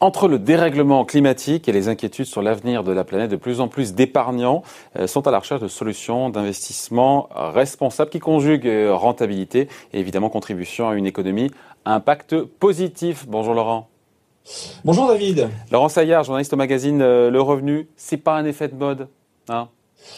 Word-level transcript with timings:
Entre 0.00 0.28
le 0.28 0.38
dérèglement 0.38 1.04
climatique 1.06 1.66
et 1.68 1.72
les 1.72 1.88
inquiétudes 1.88 2.26
sur 2.26 2.42
l'avenir 2.42 2.84
de 2.84 2.92
la 2.92 3.04
planète, 3.04 3.30
de 3.30 3.36
plus 3.36 3.60
en 3.60 3.68
plus 3.68 3.94
d'épargnants 3.94 4.64
euh, 4.98 5.06
sont 5.06 5.26
à 5.26 5.30
la 5.30 5.38
recherche 5.38 5.62
de 5.62 5.68
solutions 5.68 6.28
d'investissement 6.28 7.28
responsables 7.34 8.10
qui 8.10 8.18
conjuguent 8.18 8.66
euh, 8.66 8.94
rentabilité 8.94 9.68
et 9.94 10.00
évidemment 10.00 10.28
contribution 10.28 10.90
à 10.90 10.94
une 10.94 11.06
économie 11.06 11.50
à 11.86 11.94
impact 11.94 12.42
positif. 12.42 13.24
Bonjour 13.28 13.54
Laurent. 13.54 13.88
Bonjour 14.84 15.08
David. 15.08 15.48
Laurent 15.70 15.88
Saillard, 15.88 16.24
journaliste 16.24 16.52
au 16.52 16.56
magazine 16.56 17.00
euh, 17.00 17.30
Le 17.30 17.40
Revenu. 17.40 17.88
C'est 17.96 18.18
pas 18.18 18.36
un 18.36 18.44
effet 18.44 18.68
de 18.68 18.74
mode, 18.74 19.08
hein, 19.48 19.68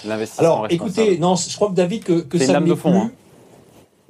l'investissement 0.04 0.46
Alors, 0.46 0.66
écoutez, 0.70 1.18
non, 1.18 1.36
je 1.36 1.54
crois 1.54 1.68
que 1.68 1.74
David 1.74 2.02
que, 2.02 2.20
que 2.22 2.38
ça 2.38 2.58
ne 2.58 2.74
fond, 2.74 3.02
hein. 3.02 3.10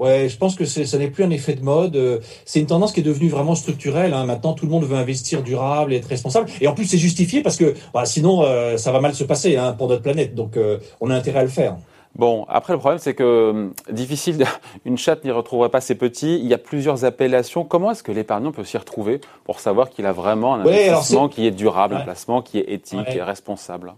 Ouais, 0.04 0.28
je 0.28 0.36
pense 0.36 0.54
que 0.54 0.66
ce 0.66 0.96
n'est 0.98 1.08
plus 1.08 1.24
un 1.24 1.30
effet 1.30 1.54
de 1.54 1.64
mode. 1.64 1.96
Euh, 1.96 2.18
c'est 2.44 2.60
une 2.60 2.66
tendance 2.66 2.92
qui 2.92 3.00
est 3.00 3.04
devenue 3.04 3.30
vraiment 3.30 3.54
structurelle. 3.54 4.12
Hein. 4.12 4.26
Maintenant, 4.26 4.52
tout 4.52 4.66
le 4.66 4.70
monde 4.70 4.84
veut 4.84 4.96
investir 4.96 5.42
durable 5.42 5.94
et 5.94 5.96
être 5.96 6.08
responsable. 6.08 6.50
Et 6.60 6.68
en 6.68 6.74
plus, 6.74 6.84
c'est 6.84 6.98
justifié 6.98 7.40
parce 7.40 7.56
que 7.56 7.72
bah, 7.94 8.04
sinon, 8.04 8.42
euh, 8.42 8.76
ça 8.76 8.92
va 8.92 9.00
mal 9.00 9.14
se 9.14 9.24
passer 9.24 9.56
hein, 9.56 9.72
pour 9.72 9.88
notre 9.88 10.02
planète. 10.02 10.34
Donc, 10.34 10.58
euh, 10.58 10.78
on 11.00 11.08
a 11.08 11.14
intérêt 11.14 11.38
à 11.38 11.42
le 11.42 11.48
faire. 11.48 11.76
Bon, 12.16 12.44
après 12.50 12.74
le 12.74 12.78
problème, 12.78 12.98
c'est 12.98 13.14
que 13.14 13.50
hum, 13.50 13.72
difficile, 13.90 14.44
une 14.84 14.98
chatte 14.98 15.24
n'y 15.24 15.30
retrouverait 15.30 15.70
pas 15.70 15.80
ses 15.80 15.94
petits. 15.94 16.38
Il 16.38 16.46
y 16.46 16.52
a 16.52 16.58
plusieurs 16.58 17.06
appellations. 17.06 17.64
Comment 17.64 17.90
est-ce 17.90 18.02
que 18.02 18.12
l'épargnant 18.12 18.52
peut 18.52 18.64
s'y 18.64 18.76
retrouver 18.76 19.22
pour 19.44 19.58
savoir 19.58 19.88
qu'il 19.88 20.04
a 20.04 20.12
vraiment 20.12 20.54
un 20.54 20.60
investissement 20.60 21.30
qui 21.30 21.46
est 21.46 21.50
durable, 21.50 21.96
un 21.96 22.00
placement 22.00 22.42
qui 22.42 22.58
est 22.58 22.70
éthique 22.70 23.08
et 23.14 23.22
responsable? 23.22 23.94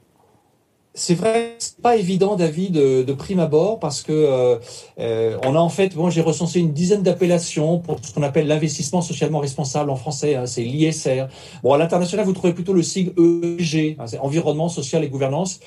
C'est 0.96 1.14
vrai, 1.14 1.56
c'est 1.58 1.76
pas 1.82 1.96
évident, 1.96 2.36
David, 2.36 2.72
de, 2.72 3.02
de, 3.02 3.12
prime 3.12 3.38
abord, 3.38 3.78
parce 3.78 4.02
que 4.02 4.12
euh, 4.12 4.56
euh, 4.98 5.36
on 5.44 5.54
a 5.54 5.58
en 5.58 5.68
fait, 5.68 5.94
bon, 5.94 6.08
j'ai 6.08 6.22
recensé 6.22 6.58
une 6.58 6.72
dizaine 6.72 7.02
d'appellations 7.02 7.78
pour 7.78 7.98
ce 8.02 8.14
qu'on 8.14 8.22
appelle 8.22 8.46
l'investissement 8.46 9.02
socialement 9.02 9.38
responsable 9.38 9.90
en 9.90 9.96
français. 9.96 10.36
Hein, 10.36 10.46
c'est 10.46 10.62
l'ISR. 10.62 11.26
Bon, 11.62 11.74
à 11.74 11.78
l'international, 11.78 12.24
vous 12.24 12.32
trouvez 12.32 12.54
plutôt 12.54 12.72
le 12.72 12.82
sigle 12.82 13.12
EG, 13.20 13.96
hein, 13.98 14.06
c'est 14.06 14.18
environnement 14.18 14.70
social 14.70 15.04
et 15.04 15.10
gouvernance. 15.10 15.60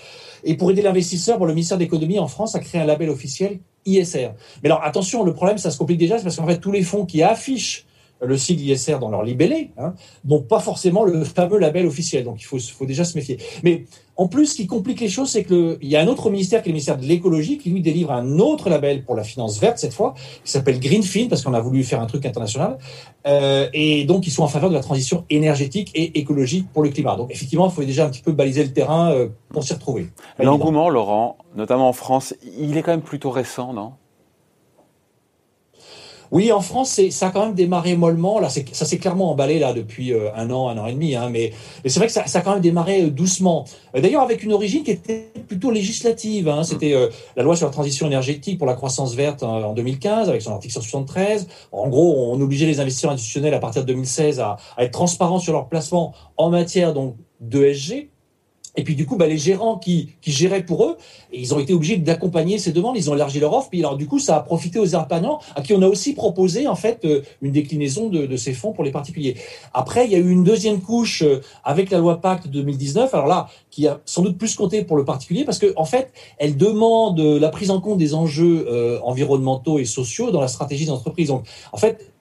Et 0.43 0.57
pour 0.57 0.71
aider 0.71 0.81
l'investisseur, 0.81 1.37
bon, 1.37 1.45
le 1.45 1.53
ministère 1.53 1.77
de 1.77 1.83
l'économie 1.83 2.17
en 2.17 2.27
France 2.27 2.55
a 2.55 2.59
créé 2.59 2.81
un 2.81 2.85
label 2.85 3.11
officiel 3.11 3.59
ISR. 3.85 4.29
Mais 4.63 4.69
alors 4.69 4.83
attention, 4.83 5.23
le 5.23 5.33
problème, 5.33 5.59
ça 5.59 5.69
se 5.69 5.77
complique 5.77 5.99
déjà, 5.99 6.17
c'est 6.17 6.23
parce 6.23 6.37
qu'en 6.37 6.47
fait 6.47 6.57
tous 6.57 6.71
les 6.71 6.81
fonds 6.81 7.05
qui 7.05 7.21
affichent 7.21 7.85
le 8.21 8.37
sigle 8.37 8.63
ISR 8.63 8.97
dans 8.99 9.09
leur 9.09 9.23
libellé, 9.23 9.71
hein, 9.77 9.93
n'ont 10.25 10.41
pas 10.41 10.59
forcément 10.59 11.03
le 11.03 11.23
fameux 11.23 11.57
label 11.57 11.85
officiel. 11.85 12.23
Donc 12.23 12.41
il 12.41 12.45
faut, 12.45 12.59
faut 12.59 12.85
déjà 12.85 13.03
se 13.03 13.17
méfier. 13.17 13.37
Mais 13.63 13.85
en 14.19 14.27
plus, 14.27 14.47
ce 14.47 14.55
qui 14.55 14.67
complique 14.67 14.99
les 14.99 15.07
choses, 15.07 15.29
c'est 15.29 15.45
qu'il 15.45 15.77
y 15.81 15.95
a 15.95 16.01
un 16.01 16.07
autre 16.07 16.29
ministère 16.29 16.61
qui 16.61 16.67
est 16.67 16.71
le 16.71 16.73
ministère 16.73 16.97
de 16.97 17.05
l'écologie 17.05 17.57
qui 17.57 17.69
lui 17.69 17.81
délivre 17.81 18.11
un 18.11 18.37
autre 18.39 18.69
label 18.69 19.05
pour 19.05 19.15
la 19.15 19.23
finance 19.23 19.59
verte 19.59 19.77
cette 19.77 19.93
fois, 19.93 20.13
qui 20.43 20.51
s'appelle 20.51 20.79
Greenfin 20.81 21.27
parce 21.29 21.41
qu'on 21.41 21.53
a 21.53 21.61
voulu 21.61 21.83
faire 21.83 22.01
un 22.01 22.05
truc 22.05 22.25
international. 22.25 22.77
Euh, 23.25 23.69
et 23.73 24.03
donc 24.03 24.27
ils 24.27 24.31
sont 24.31 24.43
en 24.43 24.49
faveur 24.49 24.69
de 24.69 24.75
la 24.75 24.81
transition 24.81 25.23
énergétique 25.29 25.91
et 25.95 26.19
écologique 26.19 26.67
pour 26.73 26.83
le 26.83 26.89
climat. 26.89 27.15
Donc 27.15 27.31
effectivement, 27.31 27.69
il 27.69 27.71
faut 27.71 27.83
déjà 27.83 28.05
un 28.05 28.09
petit 28.09 28.21
peu 28.21 28.33
baliser 28.33 28.63
le 28.63 28.73
terrain 28.73 29.13
euh, 29.13 29.29
pour 29.53 29.63
s'y 29.63 29.73
retrouver. 29.73 30.09
L'engouement, 30.37 30.89
Laurent, 30.89 31.37
notamment 31.55 31.87
en 31.87 31.93
France, 31.93 32.33
il 32.57 32.75
est 32.75 32.81
quand 32.81 32.91
même 32.91 33.01
plutôt 33.01 33.31
récent, 33.31 33.71
non? 33.71 33.93
Oui, 36.31 36.51
en 36.51 36.61
France, 36.61 36.99
ça 37.09 37.27
a 37.27 37.31
quand 37.31 37.45
même 37.45 37.55
démarré 37.55 37.95
mollement. 37.95 38.39
Là, 38.39 38.49
ça 38.49 38.85
s'est 38.85 38.97
clairement 38.97 39.31
emballé 39.31 39.57
là 39.57 39.73
depuis 39.73 40.13
euh, 40.13 40.33
un 40.35 40.51
an, 40.51 40.69
un 40.69 40.77
an 40.77 40.85
et 40.85 40.93
demi. 40.93 41.15
Hein, 41.15 41.29
mais, 41.31 41.53
c'est 41.85 41.97
vrai 41.97 42.07
que 42.07 42.13
ça, 42.13 42.27
ça, 42.27 42.39
a 42.39 42.41
quand 42.41 42.53
même 42.53 42.61
démarré 42.61 43.03
euh, 43.03 43.09
doucement. 43.09 43.65
Euh, 43.95 44.01
d'ailleurs, 44.01 44.21
avec 44.21 44.43
une 44.43 44.53
origine 44.53 44.83
qui 44.83 44.91
était 44.91 45.31
plutôt 45.47 45.71
législative. 45.71 46.47
Hein. 46.47 46.63
C'était 46.63 46.93
la 47.35 47.43
loi 47.43 47.55
sur 47.55 47.65
la 47.65 47.71
transition 47.71 48.05
énergétique 48.05 48.57
pour 48.57 48.67
la 48.67 48.75
croissance 48.75 49.15
verte 49.15 49.43
en 49.43 49.73
2015, 49.73 50.29
avec 50.29 50.41
son 50.41 50.51
article 50.51 50.73
173. 50.73 51.47
En 51.71 51.87
gros, 51.87 52.31
on 52.31 52.39
obligeait 52.39 52.67
les 52.67 52.79
investisseurs 52.79 53.11
institutionnels 53.11 53.53
à 53.53 53.59
partir 53.59 53.81
de 53.81 53.87
2016 53.87 54.39
à, 54.39 54.57
être 54.77 54.91
transparents 54.91 55.39
sur 55.39 55.53
leur 55.53 55.67
placement 55.67 56.13
en 56.37 56.49
matière 56.49 56.93
donc 56.93 57.15
d'ESG. 57.39 58.09
Et 58.79 58.83
puis 58.83 58.95
du 58.95 59.05
coup, 59.05 59.17
bah, 59.17 59.27
les 59.27 59.37
gérants 59.37 59.77
qui, 59.77 60.15
géraient 60.25 60.63
pour 60.63 60.85
eux, 60.85 60.97
ils 61.33 61.53
ont 61.53 61.59
été 61.59 61.73
obligés 61.73 61.97
d'accompagner 61.97 62.57
ces 62.59 62.71
demandes. 62.71 62.95
Ils 62.95 63.09
ont 63.09 63.15
élargi 63.15 63.41
leur 63.41 63.53
offre. 63.53 63.69
Puis 63.69 63.79
alors 63.79 63.97
du 63.97 64.07
coup, 64.07 64.19
ça 64.19 64.37
a 64.37 64.39
profité 64.39 64.79
aux 64.79 64.85
épargnants 64.85 65.39
à 65.53 65.61
qui 65.61 65.73
on 65.73 65.81
a 65.81 65.87
aussi 65.87 66.13
proposé 66.13 66.65
en 66.65 66.75
fait 66.75 67.03
euh, 67.03 67.21
une 67.41 67.51
déclinaison 67.51 68.07
de, 68.07 68.37
ces 68.37 68.53
fonds 68.53 68.71
pour 68.71 68.85
les 68.85 68.91
particuliers. 68.91 69.35
Après, 69.73 70.05
il 70.05 70.11
y 70.11 70.15
a 70.15 70.17
eu 70.17 70.29
une 70.29 70.45
deuxième 70.45 70.79
couche 70.79 71.23
euh, 71.23 71.41
avec 71.65 71.91
la 71.91 71.97
loi 71.97 72.21
Pacte 72.21 72.47
2019. 72.47 73.13
Alors 73.13 73.27
là, 73.27 73.49
qui 73.69 73.85
a 73.85 73.99
sans 74.05 74.21
doute 74.21 74.37
plus 74.37 74.55
compté 74.55 74.83
pour 74.83 74.95
le 74.95 75.03
particulier 75.03 75.43
parce 75.43 75.59
que 75.59 75.73
en 75.75 75.85
fait, 75.85 76.13
elle 76.37 76.55
demande 76.55 77.19
la 77.19 77.49
prise 77.49 77.71
en 77.71 77.81
compte 77.81 77.97
des 77.97 78.13
enjeux 78.13 78.65
euh, 78.69 78.99
environnementaux 79.03 79.77
et 79.77 79.85
sociaux 79.85 80.31
dans 80.31 80.39
la 80.39 80.47
stratégie 80.47 80.85
d'entreprise. 80.85 81.27
Donc 81.27 81.43
en 81.73 81.77
fait, 81.77 82.13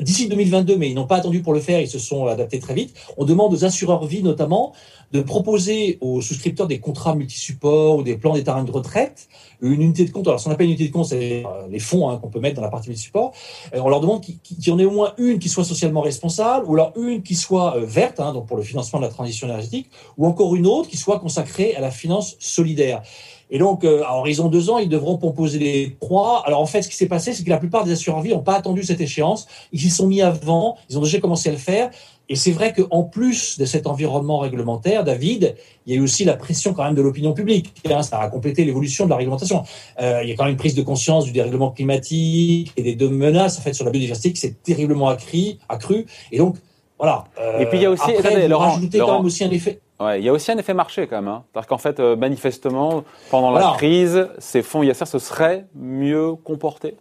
d'ici 0.00 0.28
2022, 0.28 0.76
mais 0.76 0.90
ils 0.90 0.94
n'ont 0.94 1.06
pas 1.06 1.16
attendu 1.16 1.42
pour 1.42 1.52
le 1.52 1.60
faire, 1.60 1.80
ils 1.80 1.88
se 1.88 1.98
sont 1.98 2.26
adaptés 2.26 2.58
très 2.58 2.74
vite. 2.74 2.94
On 3.16 3.24
demande 3.24 3.52
aux 3.52 3.64
assureurs 3.64 4.04
vie 4.06 4.22
notamment 4.22 4.72
de 5.12 5.20
proposer 5.20 5.98
aux 6.00 6.20
souscripteurs 6.20 6.68
des 6.68 6.78
contrats 6.78 7.14
multisupports 7.14 7.96
ou 7.96 8.02
des 8.02 8.16
plans 8.16 8.34
d'épargne 8.34 8.64
de 8.64 8.70
retraite, 8.70 9.28
une 9.60 9.82
unité 9.82 10.04
de 10.04 10.10
compte. 10.10 10.28
Alors, 10.28 10.38
ce 10.38 10.44
qu'on 10.44 10.52
appelle 10.52 10.66
une 10.66 10.72
unité 10.72 10.88
de 10.88 10.92
compte, 10.92 11.06
c'est 11.06 11.44
euh, 11.44 11.66
les 11.68 11.80
fonds 11.80 12.08
hein, 12.08 12.18
qu'on 12.18 12.28
peut 12.28 12.38
mettre 12.38 12.56
dans 12.56 12.62
la 12.62 12.68
partie 12.68 12.88
multisupport. 12.88 13.32
On 13.74 13.88
leur 13.88 14.00
demande 14.00 14.22
qu'il 14.22 14.38
y 14.64 14.70
en 14.70 14.78
ait 14.78 14.84
au 14.84 14.92
moins 14.92 15.12
une 15.18 15.38
qui 15.38 15.48
soit 15.48 15.64
socialement 15.64 16.00
responsable, 16.00 16.66
ou 16.66 16.74
alors 16.74 16.92
une 16.96 17.22
qui 17.22 17.34
soit 17.34 17.76
euh, 17.76 17.84
verte, 17.84 18.20
hein, 18.20 18.32
donc 18.32 18.46
pour 18.46 18.56
le 18.56 18.62
financement 18.62 19.00
de 19.00 19.04
la 19.04 19.10
transition 19.10 19.48
énergétique, 19.48 19.90
ou 20.16 20.26
encore 20.26 20.54
une 20.54 20.66
autre 20.66 20.88
qui 20.88 20.96
soit 20.96 21.18
consacrée 21.18 21.74
à 21.74 21.80
la 21.80 21.90
finance 21.90 22.36
solidaire. 22.38 23.02
Et 23.50 23.58
donc, 23.58 23.84
euh, 23.84 24.02
à 24.06 24.16
horizon 24.16 24.48
deux 24.48 24.70
ans, 24.70 24.78
ils 24.78 24.88
devront 24.88 25.18
proposer 25.18 25.58
les 25.58 25.96
trois. 26.00 26.44
Alors, 26.46 26.60
en 26.60 26.66
fait, 26.66 26.82
ce 26.82 26.88
qui 26.88 26.94
s'est 26.94 27.08
passé, 27.08 27.32
c'est 27.32 27.42
que 27.42 27.50
la 27.50 27.58
plupart 27.58 27.84
des 27.84 27.92
assureurs 27.92 28.22
vie 28.22 28.30
n'ont 28.30 28.42
pas 28.42 28.54
attendu 28.54 28.84
cette 28.84 29.00
échéance. 29.00 29.48
S'y 29.90 29.96
sont 29.96 30.06
mis 30.06 30.22
avant. 30.22 30.76
Ils 30.88 30.98
ont 30.98 31.02
déjà 31.02 31.20
commencé 31.20 31.48
à 31.48 31.52
le 31.52 31.58
faire. 31.58 31.90
Et 32.30 32.36
c'est 32.36 32.52
vrai 32.52 32.72
qu'en 32.72 33.02
plus 33.02 33.58
de 33.58 33.64
cet 33.64 33.88
environnement 33.88 34.38
réglementaire, 34.38 35.02
David, 35.02 35.56
il 35.84 35.92
y 35.92 35.96
a 35.96 35.98
eu 35.98 36.02
aussi 36.02 36.24
la 36.24 36.36
pression 36.36 36.72
quand 36.72 36.84
même 36.84 36.94
de 36.94 37.02
l'opinion 37.02 37.32
publique. 37.32 37.74
Hein, 37.90 38.04
ça 38.04 38.20
a 38.20 38.28
complété 38.28 38.64
l'évolution 38.64 39.04
de 39.04 39.10
la 39.10 39.16
réglementation. 39.16 39.64
Euh, 40.00 40.20
il 40.22 40.28
y 40.28 40.32
a 40.32 40.36
quand 40.36 40.44
même 40.44 40.52
une 40.52 40.58
prise 40.58 40.76
de 40.76 40.82
conscience 40.82 41.24
du 41.24 41.32
dérèglement 41.32 41.72
climatique 41.72 42.72
et 42.76 42.82
des 42.82 42.94
deux 42.94 43.08
menaces 43.08 43.58
en 43.58 43.62
fait 43.62 43.72
sur 43.72 43.84
la 43.84 43.90
biodiversité 43.90 44.32
qui 44.32 44.38
s'est 44.38 44.54
terriblement 44.62 45.08
accru, 45.08 45.56
accru. 45.68 46.06
Et 46.30 46.38
donc, 46.38 46.54
voilà. 46.98 47.24
Euh, 47.40 47.58
et 47.58 47.66
puis 47.66 47.78
il 47.78 47.82
y 47.82 47.86
a 47.86 47.90
aussi, 47.90 48.12
après, 48.12 48.46
Laurent, 48.46 48.78
quand 48.92 49.16
même 49.16 49.24
aussi 49.24 49.42
un 49.42 49.50
effet. 49.50 49.80
Ouais, 49.98 50.20
il 50.20 50.24
y 50.24 50.28
a 50.28 50.32
aussi 50.32 50.52
un 50.52 50.56
effet 50.56 50.72
marché 50.72 51.08
quand 51.08 51.16
même. 51.16 51.28
Hein. 51.28 51.44
C'est-à-dire 51.50 51.68
qu'en 51.68 51.78
fait, 51.78 51.98
euh, 51.98 52.14
manifestement, 52.14 53.02
pendant 53.30 53.50
la 53.50 53.72
crise, 53.76 54.28
ces 54.38 54.62
fonds 54.62 54.84
ISR 54.84 55.06
se 55.06 55.18
seraient 55.18 55.66
mieux 55.74 56.34
comportés? 56.34 56.94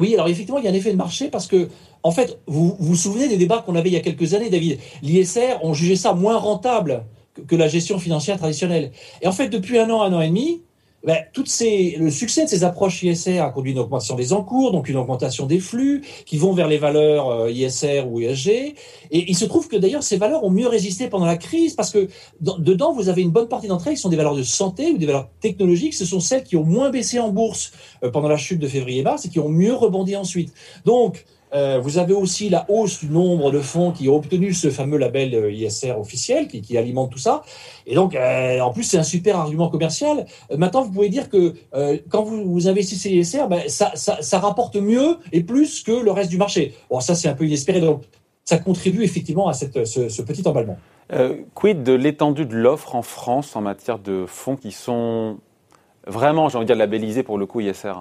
Oui, 0.00 0.14
alors 0.14 0.28
effectivement, 0.28 0.58
il 0.58 0.64
y 0.64 0.68
a 0.68 0.70
un 0.70 0.74
effet 0.74 0.92
de 0.92 0.96
marché 0.96 1.28
parce 1.28 1.46
que, 1.46 1.68
en 2.02 2.10
fait, 2.10 2.38
vous 2.46 2.74
vous, 2.80 2.96
souvenez 2.96 3.28
des 3.28 3.36
débats 3.36 3.62
qu'on 3.64 3.76
avait 3.76 3.90
il 3.90 3.92
y 3.92 3.96
a 3.96 4.00
quelques 4.00 4.34
années, 4.34 4.48
David? 4.48 4.78
L'ISR, 5.02 5.58
on 5.62 5.74
jugeait 5.74 5.96
ça 5.96 6.14
moins 6.14 6.38
rentable 6.38 7.04
que, 7.46 7.54
la 7.54 7.68
gestion 7.68 7.98
financière 7.98 8.38
traditionnelle. 8.38 8.92
Et 9.20 9.28
en 9.28 9.32
fait, 9.32 9.48
depuis 9.48 9.78
un 9.78 9.90
an, 9.90 10.02
un 10.02 10.12
an 10.14 10.20
et 10.22 10.28
demi, 10.28 10.62
ben, 11.02 11.18
toutes 11.32 11.48
ces, 11.48 11.96
le 11.98 12.10
succès 12.10 12.44
de 12.44 12.48
ces 12.50 12.62
approches 12.62 13.02
ISR 13.02 13.38
a 13.38 13.50
conduit 13.50 13.72
une 13.72 13.78
augmentation 13.78 14.16
des 14.16 14.32
encours, 14.32 14.70
donc 14.70 14.88
une 14.88 14.96
augmentation 14.96 15.46
des 15.46 15.58
flux 15.58 16.02
qui 16.26 16.36
vont 16.36 16.52
vers 16.52 16.68
les 16.68 16.78
valeurs 16.78 17.28
euh, 17.28 17.50
ISR 17.50 18.04
ou 18.06 18.20
ESG. 18.20 18.48
Et 19.10 19.30
il 19.30 19.34
se 19.34 19.46
trouve 19.46 19.68
que 19.68 19.76
d'ailleurs 19.76 20.02
ces 20.02 20.18
valeurs 20.18 20.44
ont 20.44 20.50
mieux 20.50 20.68
résisté 20.68 21.08
pendant 21.08 21.24
la 21.24 21.36
crise 21.36 21.74
parce 21.74 21.90
que 21.90 22.08
dedans 22.40 22.92
vous 22.92 23.08
avez 23.08 23.22
une 23.22 23.30
bonne 23.30 23.48
partie 23.48 23.66
d'entre 23.66 23.88
elles 23.88 23.94
qui 23.94 24.00
sont 24.00 24.10
des 24.10 24.16
valeurs 24.16 24.36
de 24.36 24.42
santé 24.42 24.90
ou 24.90 24.98
des 24.98 25.06
valeurs 25.06 25.30
technologiques. 25.40 25.94
Ce 25.94 26.04
sont 26.04 26.20
celles 26.20 26.44
qui 26.44 26.56
ont 26.56 26.64
moins 26.64 26.90
baissé 26.90 27.18
en 27.18 27.30
bourse 27.30 27.72
euh, 28.04 28.10
pendant 28.10 28.28
la 28.28 28.36
chute 28.36 28.58
de 28.58 28.68
février-mars 28.68 29.24
et 29.24 29.30
qui 29.30 29.38
ont 29.38 29.48
mieux 29.48 29.74
rebondi 29.74 30.16
ensuite. 30.16 30.52
Donc 30.84 31.24
euh, 31.52 31.80
vous 31.82 31.98
avez 31.98 32.14
aussi 32.14 32.48
la 32.48 32.64
hausse 32.68 33.00
du 33.00 33.10
nombre 33.10 33.50
de 33.50 33.60
fonds 33.60 33.90
qui 33.90 34.08
ont 34.08 34.16
obtenu 34.16 34.54
ce 34.54 34.70
fameux 34.70 34.98
label 34.98 35.34
euh, 35.34 35.52
ISR 35.52 35.92
officiel 35.92 36.46
qui, 36.46 36.76
alimente 36.78 37.10
tout 37.10 37.18
ça. 37.18 37.42
Et 37.86 37.94
donc, 37.94 38.14
euh, 38.14 38.60
en 38.60 38.72
plus, 38.72 38.84
c'est 38.84 38.98
un 38.98 39.02
super 39.02 39.36
argument 39.36 39.68
commercial. 39.68 40.26
maintenant, 40.56 40.82
vous 40.82 40.92
pouvez 40.92 41.08
dire 41.08 41.28
que 41.28 41.54
quand 42.08 42.22
vous, 42.22 42.68
investissez 42.68 43.10
ISR, 43.10 43.48
ben, 43.48 43.62
ça, 43.68 44.38
rapporte 44.38 44.76
mieux 44.76 45.18
et 45.32 45.42
plus 45.42 45.82
que 45.82 45.92
le 45.92 46.10
reste 46.10 46.30
du 46.30 46.38
marché. 46.38 46.74
Bon, 46.88 47.00
ça, 47.00 47.14
c'est 47.14 47.28
un 47.28 47.34
peu 47.34 47.46
inespéré. 47.46 47.80
Donc, 47.80 48.02
ça 48.44 48.58
contribue 48.58 49.02
effectivement 49.02 49.48
à 49.48 49.52
ce, 49.52 49.66
ce 49.84 50.22
petit 50.22 50.46
emballement. 50.46 50.78
quid 51.54 51.82
de 51.82 51.92
l'étendue 51.92 52.46
de 52.46 52.56
l'offre 52.56 52.94
en 52.94 53.02
France 53.02 53.56
en 53.56 53.60
matière 53.60 53.98
de 53.98 54.24
fonds 54.26 54.56
qui 54.56 54.72
sont 54.72 55.38
vraiment, 56.06 56.48
j'ai 56.48 56.56
envie 56.56 56.64
de 56.64 56.72
dire, 56.72 56.76
labellisés 56.76 57.22
pour 57.22 57.38
le 57.38 57.46
coup 57.46 57.60
ISR 57.60 57.94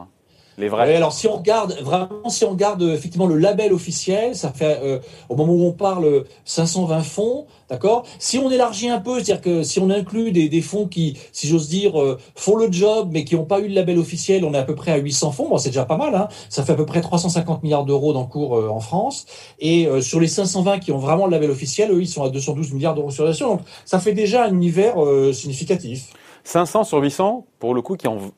alors 0.68 1.14
si 1.14 1.28
on 1.28 1.38
regarde 1.38 1.78
vraiment, 1.82 2.30
si 2.30 2.44
on 2.44 2.52
regarde 2.52 2.82
euh, 2.84 2.94
effectivement 2.94 3.28
le 3.28 3.38
label 3.38 3.72
officiel, 3.74 4.36
ça 4.36 4.52
fait 4.52 4.80
euh, 4.84 5.00
au 5.30 5.36
moment 5.36 5.54
où 5.54 5.66
on 5.66 5.72
parle 5.72 6.26
520 6.46 7.02
fonds, 7.02 7.46
d'accord? 7.70 8.06
Si 8.20 8.38
on 8.38 8.52
élargit 8.52 8.90
un 8.90 9.00
peu, 9.00 9.16
c'est-à-dire 9.16 9.42
que 9.42 9.64
si 9.64 9.80
on 9.80 9.90
inclut 9.90 10.32
des, 10.32 10.50
des 10.50 10.62
fonds 10.62 10.88
qui, 10.88 11.18
si 11.32 11.48
j'ose 11.48 11.70
dire, 11.70 12.00
euh, 12.00 12.18
font 12.36 12.56
le 12.56 12.72
job 12.72 13.10
mais 13.12 13.24
qui 13.24 13.36
n'ont 13.36 13.46
pas 13.46 13.60
eu 13.60 13.68
le 13.68 13.74
label 13.74 13.98
officiel, 13.98 14.44
on 14.44 14.54
est 14.54 14.58
à 14.58 14.64
peu 14.64 14.76
près 14.76 14.92
à 14.92 14.98
800 14.98 15.32
fonds. 15.32 15.50
Bon, 15.50 15.58
c'est 15.58 15.70
déjà 15.70 15.86
pas 15.86 15.98
mal. 15.98 16.14
Hein. 16.16 16.28
Ça 16.50 16.64
fait 16.64 16.74
à 16.74 16.76
peu 16.76 16.86
près 16.86 17.02
350 17.02 17.64
milliards 17.64 17.86
d'euros 17.86 18.14
d'encours 18.14 18.54
en 18.70 18.80
France. 18.80 19.26
Et 19.60 19.88
sur 20.02 20.20
les 20.20 20.28
520 20.28 20.80
qui 20.80 20.92
ont 20.92 20.98
vraiment 20.98 21.26
le 21.26 21.32
label 21.32 21.52
officiel, 21.52 21.92
eux, 21.92 22.02
ils 22.02 22.08
sont 22.08 22.24
à 22.24 22.30
212 22.30 22.74
milliards 22.74 22.96
d'euros 22.96 23.12
sur 23.12 23.24
l'année. 23.24 23.38
Donc 23.40 23.62
ça 23.86 24.00
fait 24.00 24.14
déjà 24.14 24.46
un 24.46 24.54
univers 24.54 24.96
significatif. 25.34 26.14
500 26.44 26.84
sur 26.84 27.00
800, 27.00 27.46
pour 27.60 27.74
le 27.74 27.82
coup, 27.82 27.96
qui 27.96 28.08
ont 28.08 28.32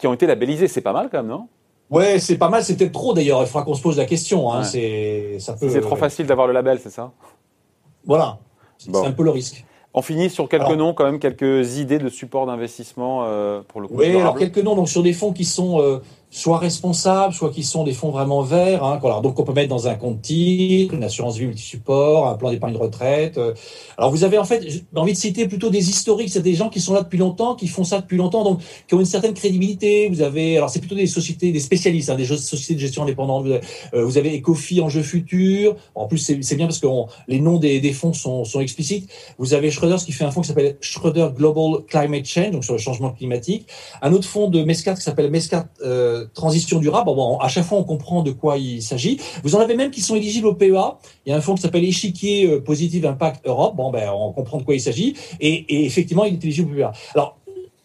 qui 0.00 0.06
ont 0.06 0.14
été 0.14 0.26
labellisés. 0.26 0.66
C'est 0.66 0.80
pas 0.80 0.92
mal 0.92 1.08
quand 1.10 1.18
même, 1.18 1.28
non? 1.28 1.46
Ouais, 1.90 2.18
c'est 2.18 2.38
pas 2.38 2.48
mal. 2.48 2.64
C'est 2.64 2.76
peut-être 2.76 2.92
trop 2.92 3.12
d'ailleurs. 3.12 3.42
Il 3.42 3.46
faudra 3.46 3.64
qu'on 3.64 3.74
se 3.74 3.82
pose 3.82 3.98
la 3.98 4.06
question. 4.06 4.52
Hein. 4.52 4.64
C'est 4.64 5.36
ça 5.38 5.52
peut. 5.52 5.68
C'est 5.68 5.80
trop 5.80 5.96
facile 5.96 6.26
d'avoir 6.26 6.46
le 6.46 6.52
label, 6.52 6.80
c'est 6.82 6.90
ça? 6.90 7.12
Voilà. 8.04 8.38
C'est 8.78 8.96
un 8.96 9.12
peu 9.12 9.24
le 9.24 9.30
risque. 9.30 9.64
On 9.92 10.02
finit 10.02 10.30
sur 10.30 10.48
quelques 10.48 10.70
noms, 10.70 10.94
quand 10.94 11.04
même, 11.04 11.18
quelques 11.18 11.78
idées 11.78 11.98
de 11.98 12.08
support 12.08 12.46
d'investissement 12.46 13.24
euh, 13.24 13.60
pour 13.66 13.80
le 13.80 13.88
coup. 13.88 13.94
Oui, 13.96 14.16
alors 14.16 14.36
quelques 14.36 14.58
noms 14.58 14.76
donc 14.76 14.88
sur 14.88 15.02
des 15.02 15.12
fonds 15.12 15.32
qui 15.32 15.44
sont 15.44 15.80
euh, 15.80 15.98
soit 16.30 16.58
responsables, 16.58 17.34
soit 17.34 17.50
qui 17.50 17.64
sont 17.64 17.82
des 17.82 17.92
fonds 17.92 18.10
vraiment 18.10 18.42
verts. 18.42 18.84
Hein, 18.84 19.00
alors, 19.02 19.20
donc 19.20 19.38
on 19.40 19.42
peut 19.42 19.52
mettre 19.52 19.68
dans 19.68 19.88
un 19.88 19.96
compte 19.96 20.22
titre, 20.22 20.94
une 20.94 21.02
assurance 21.02 21.36
vie 21.36 21.46
multi-support, 21.46 22.28
un 22.28 22.34
plan 22.34 22.50
d'épargne 22.50 22.76
retraite. 22.76 23.36
Euh. 23.36 23.52
Alors 23.98 24.12
vous 24.12 24.22
avez 24.22 24.38
en 24.38 24.44
fait, 24.44 24.62
j'ai 24.66 24.84
envie 24.94 25.12
de 25.12 25.18
citer 25.18 25.48
plutôt 25.48 25.70
des 25.70 25.90
historiques, 25.90 26.30
c'est 26.30 26.40
des 26.40 26.54
gens 26.54 26.68
qui 26.68 26.80
sont 26.80 26.94
là 26.94 27.02
depuis 27.02 27.18
longtemps, 27.18 27.56
qui 27.56 27.66
font 27.66 27.82
ça 27.82 28.00
depuis 28.00 28.16
longtemps, 28.16 28.44
donc 28.44 28.60
qui 28.86 28.94
ont 28.94 29.00
une 29.00 29.06
certaine 29.06 29.34
crédibilité. 29.34 30.08
Vous 30.08 30.22
avez, 30.22 30.56
alors 30.56 30.70
c'est 30.70 30.78
plutôt 30.78 30.94
des 30.94 31.08
sociétés, 31.08 31.50
des 31.50 31.60
spécialistes, 31.60 32.10
hein, 32.10 32.14
des 32.14 32.24
sociétés 32.24 32.74
de 32.74 32.80
gestion 32.80 33.02
indépendantes. 33.02 33.46
Vous 33.46 33.50
avez, 33.50 33.60
euh, 33.94 34.04
vous 34.04 34.16
avez 34.16 34.38
Ecofi 34.38 34.80
en 34.80 34.88
jeu 34.88 35.02
futur. 35.02 35.74
En 35.96 36.06
plus 36.06 36.18
c'est 36.18 36.56
bien 36.56 36.66
parce 36.66 36.78
que 36.78 36.86
les 37.26 37.40
noms 37.40 37.58
des, 37.58 37.92
fonds 37.92 38.12
sont, 38.12 38.44
explicites. 38.60 39.10
Vous 39.38 39.52
avez 39.54 39.70
Schroeder 39.70 39.96
qui 39.96 40.12
fait 40.12 40.24
un 40.24 40.30
fonds 40.30 40.42
qui 40.42 40.48
s'appelle 40.48 40.76
Schroeder 40.80 41.28
Global 41.34 41.82
Climate 41.88 42.24
Change, 42.24 42.52
donc 42.52 42.64
sur 42.64 42.74
le 42.74 42.78
changement 42.78 43.10
climatique. 43.10 43.66
Un 44.00 44.12
autre 44.12 44.28
fonds 44.28 44.48
de 44.48 44.62
Mescat 44.62 44.94
qui 44.94 45.02
s'appelle 45.02 45.30
Mescat 45.30 45.66
euh, 45.82 46.19
transition 46.34 46.78
durable. 46.78 47.10
À 47.40 47.48
chaque 47.48 47.64
fois, 47.64 47.78
on 47.78 47.84
comprend 47.84 48.22
de 48.22 48.30
quoi 48.30 48.58
il 48.58 48.82
s'agit. 48.82 49.18
Vous 49.42 49.54
en 49.54 49.60
avez 49.60 49.76
même 49.76 49.90
qui 49.90 50.00
sont 50.00 50.16
éligibles 50.16 50.46
au 50.46 50.54
PEA. 50.54 50.98
Il 51.26 51.30
y 51.30 51.32
a 51.32 51.36
un 51.36 51.40
fonds 51.40 51.54
qui 51.54 51.62
s'appelle 51.62 51.84
Échiquier 51.84 52.46
euh, 52.46 52.60
Positive 52.60 53.06
Impact 53.06 53.46
Europe. 53.46 53.76
Bon, 53.76 53.90
ben, 53.90 54.10
on 54.14 54.32
comprend 54.32 54.58
de 54.58 54.62
quoi 54.62 54.74
il 54.74 54.80
s'agit. 54.80 55.14
Et, 55.40 55.84
effectivement, 55.86 56.24
il 56.24 56.34
est 56.34 56.44
éligible 56.44 56.72
au 56.72 56.76
PEA. 56.76 56.92
Alors, 57.14 57.36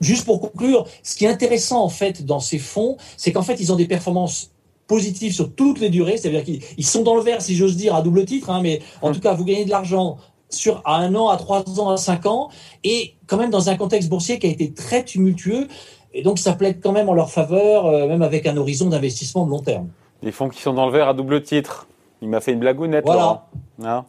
juste 0.02 0.26
pour 0.26 0.40
conclure, 0.40 0.86
ce 1.04 1.16
qui 1.16 1.26
est 1.26 1.30
intéressant, 1.30 1.84
en 1.84 1.90
fait, 1.90 2.26
dans 2.26 2.40
ces 2.40 2.60
fonds, 2.60 2.98
c'est 3.18 3.32
qu'en 3.32 3.44
fait, 3.44 3.60
ils 3.60 3.72
ont 3.72 3.76
des 3.76 3.88
performances 3.88 4.52
positives 4.88 5.34
sur 5.34 5.54
toutes 5.54 5.80
les 5.80 5.90
durées. 5.90 6.18
C'est-à-dire 6.18 6.44
qu'ils 6.44 6.86
sont 6.86 7.04
dans 7.04 7.16
le 7.16 7.22
vert, 7.22 7.42
si 7.42 7.56
j'ose 7.56 7.76
dire, 7.76 7.96
à 7.96 8.02
double 8.02 8.26
titre. 8.26 8.50
Hein, 8.50 8.62
mais 8.62 8.82
en 9.02 9.12
tout 9.12 9.20
cas, 9.20 9.34
vous 9.34 9.46
gagnez 9.46 9.66
de 9.66 9.72
l'argent 9.72 10.18
sur 10.50 10.82
à 10.86 10.98
un 10.98 11.14
an, 11.16 11.30
à 11.30 11.38
trois 11.38 11.64
ans, 11.80 11.90
à 11.90 11.98
cinq 11.98 12.26
ans, 12.26 12.50
et 12.84 13.16
quand 13.28 13.38
même 13.38 13.50
dans 13.50 13.70
un 13.70 13.76
contexte 13.76 14.10
boursier 14.10 14.40
qui 14.40 14.48
a 14.48 14.50
été 14.50 14.74
très 14.74 15.04
tumultueux. 15.04 15.68
Et 16.18 16.24
donc, 16.24 16.40
ça 16.40 16.54
plaide 16.54 16.80
quand 16.82 16.94
même 16.94 17.10
en 17.10 17.14
leur 17.14 17.30
faveur, 17.30 17.86
euh, 17.86 18.08
même 18.08 18.22
avec 18.22 18.48
un 18.48 18.56
horizon 18.56 18.88
d'investissement 18.88 19.46
de 19.46 19.52
long 19.52 19.60
terme. 19.60 19.90
Les 20.24 20.32
fonds 20.32 20.48
qui 20.48 20.62
sont 20.62 20.74
dans 20.74 20.86
le 20.86 20.92
vert 20.92 21.10
à 21.10 21.14
double 21.14 21.44
titre. 21.44 21.88
Il 22.22 22.30
m'a 22.30 22.40
fait 22.40 22.54
une 22.54 22.60
blagounette, 22.60 23.04
voilà. 23.06 23.44
Hein 23.84 24.06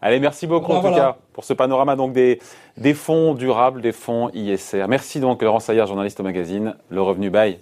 Allez, 0.00 0.20
merci 0.20 0.46
beaucoup 0.46 0.70
en 0.70 0.80
tout 0.80 0.94
cas 0.94 1.16
pour 1.32 1.42
ce 1.42 1.52
panorama 1.52 1.96
donc 1.96 2.12
des, 2.12 2.38
des 2.76 2.94
fonds 2.94 3.34
durables, 3.34 3.80
des 3.80 3.90
fonds 3.90 4.30
ISR. 4.32 4.86
Merci 4.88 5.18
donc 5.18 5.42
Laurent 5.42 5.58
Saillard, 5.58 5.88
journaliste 5.88 6.20
au 6.20 6.22
magazine 6.22 6.76
Le 6.88 7.02
Revenu 7.02 7.30
Bail. 7.30 7.58